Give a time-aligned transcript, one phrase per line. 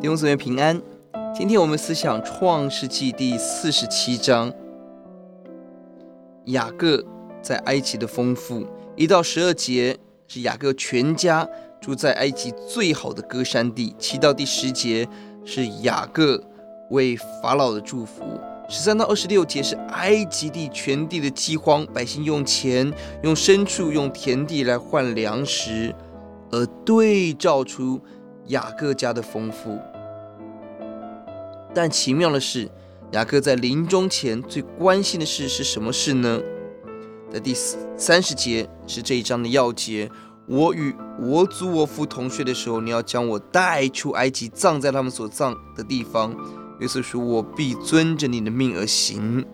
[0.00, 0.80] 弟兄姊妹平安。
[1.34, 4.50] 今天我们思想创世纪第四十七章，
[6.46, 7.04] 雅各
[7.42, 8.66] 在埃及的丰富。
[8.96, 9.94] 一到十二节
[10.26, 11.46] 是雅各全家
[11.82, 13.94] 住在埃及最好的歌山地。
[13.98, 15.06] 七到第十节
[15.44, 16.42] 是雅各
[16.88, 18.24] 为法老的祝福。
[18.70, 22.90] 十三到二十六节是埃及地全地的饥荒，百姓用钱、
[23.22, 25.94] 用牲畜、用田地来换粮食，
[26.50, 28.00] 而对照出
[28.46, 29.78] 雅各家的丰富。
[31.74, 32.70] 但奇妙的是，
[33.12, 36.40] 雅各在临终前最关心的事是什么事呢？
[37.32, 37.54] 在第
[37.96, 40.10] 三十节是这一章的要节。
[40.48, 46.34] 我与我祖我父同睡的时候，你要将我带出埃及，葬在他们所葬的地方。
[46.80, 49.44] 约瑟说：“我必遵着你的命而行。”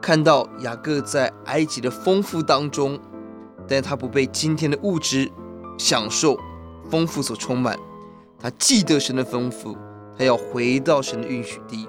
[0.00, 2.98] 看到雅各在埃及的丰富当中，
[3.68, 5.30] 但他不被今天的物质
[5.76, 6.38] 享受
[6.88, 7.78] 丰富所充满，
[8.38, 9.76] 他记得神的丰富，
[10.16, 11.88] 他要回到神的应许地。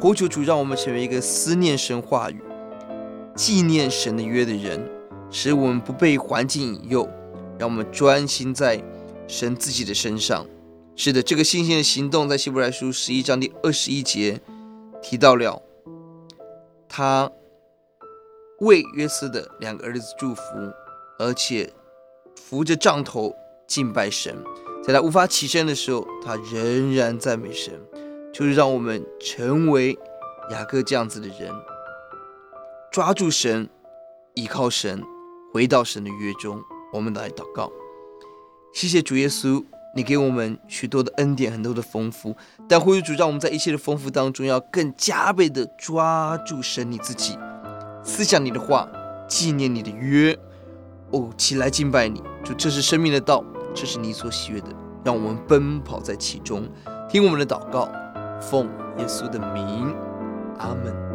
[0.00, 2.40] 呼求主，让我们成为一个思念神话语、
[3.34, 4.88] 纪念神的约的人，
[5.30, 7.08] 使我们不被环境引诱，
[7.58, 8.80] 让我们专心在
[9.26, 10.46] 神自己的身上。
[10.94, 14.40] 是的，这个信心的行动，在希伯来书十一章第二十一节
[15.02, 15.60] 提到了，
[16.88, 17.30] 他
[18.60, 20.42] 为约瑟的两个儿子祝福，
[21.18, 21.72] 而且
[22.36, 23.34] 扶着杖头
[23.66, 24.36] 敬拜神，
[24.88, 27.78] 在他无法起身的时候，他仍然赞美神，
[28.32, 29.92] 就是让我们成为
[30.50, 31.52] 雅各这样子的人，
[32.90, 33.68] 抓住神，
[34.32, 35.04] 依靠神，
[35.52, 36.62] 回到神的约中。
[36.94, 37.70] 我们来祷告，
[38.72, 39.62] 谢谢主耶稣。
[39.94, 42.34] 你给我们许多的恩典，很多的丰富，
[42.66, 47.38] 但呼吁主，让我们在一切的丰富当中，要更加倍的抓住神你自己，
[48.02, 48.88] 思想你的话，
[49.28, 50.34] 纪念你的约。
[51.10, 53.44] 哦，起来敬拜你，主，这是生命的道，
[53.80, 54.66] 这是你所喜悦的，
[55.04, 56.68] 让我们奔跑在其中。
[57.08, 57.88] 听我们的祷告，
[58.40, 58.66] 奉
[58.98, 59.94] 耶稣的名，
[60.58, 61.07] 阿门。